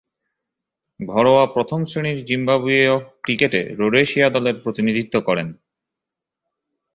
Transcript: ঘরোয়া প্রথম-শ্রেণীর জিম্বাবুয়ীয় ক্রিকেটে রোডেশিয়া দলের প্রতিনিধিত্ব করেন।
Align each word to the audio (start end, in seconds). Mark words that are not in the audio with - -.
ঘরোয়া 0.99 1.45
প্রথম-শ্রেণীর 1.45 2.19
জিম্বাবুয়ীয় 2.25 2.93
ক্রিকেটে 3.23 3.61
রোডেশিয়া 3.75 4.27
দলের 4.29 4.55
প্রতিনিধিত্ব 4.63 5.15
করেন। 5.21 5.47